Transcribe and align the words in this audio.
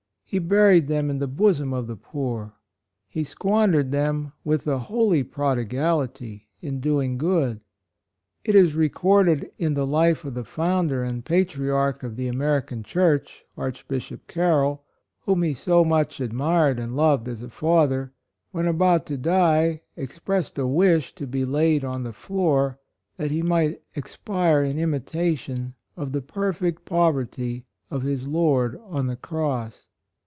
He 0.25 0.39
buried 0.39 0.87
them 0.87 1.09
in 1.09 1.19
the 1.19 1.27
bosom 1.27 1.73
of 1.73 1.87
the 1.87 1.97
poor. 1.97 2.53
He 3.09 3.25
squandered 3.25 3.91
them 3.91 4.31
with 4.45 4.65
a 4.65 4.79
holy 4.79 5.25
prodi 5.25 5.65
gality 5.67 6.43
in 6.61 6.79
doing 6.79 7.17
good. 7.17 7.59
It 8.45 8.55
is 8.55 8.73
recorded 8.73 9.51
in 9.57 9.73
the 9.73 9.85
life 9.85 10.23
of 10.23 10.33
the 10.33 10.45
founder 10.45 11.03
and 11.03 11.25
patri 11.25 11.69
arch 11.69 12.01
of 12.01 12.15
the 12.15 12.29
American 12.29 12.81
Church, 12.81 13.43
Arch 13.57 13.85
bishop 13.89 14.25
Carroll, 14.27 14.85
whom 15.23 15.43
he 15.43 15.53
so 15.53 15.83
much 15.83 16.21
admired 16.21 16.79
and 16.79 16.95
loved 16.95 17.27
as 17.27 17.41
a 17.41 17.49
father, 17.49 18.13
when 18.51 18.67
about 18.67 19.05
to 19.07 19.17
die, 19.17 19.81
expressed 19.97 20.57
a 20.57 20.65
wish 20.65 21.13
to 21.15 21.27
be 21.27 21.43
laid 21.43 21.83
on 21.83 22.03
the 22.03 22.13
floor 22.13 22.79
that 23.17 23.31
he 23.31 23.41
might 23.41 23.81
ex 23.97 24.15
pire 24.15 24.63
in 24.63 24.79
imitation 24.79 25.73
of 25.97 26.13
the 26.13 26.21
perfect 26.21 26.85
pov 26.85 27.15
erty 27.15 27.65
of 27.89 28.03
his 28.03 28.29
Lord 28.29 28.79
on 28.85 29.07
the 29.07 29.17
Cross. 29.17 29.87